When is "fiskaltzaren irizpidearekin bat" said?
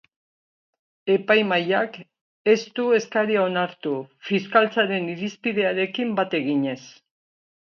4.31-6.39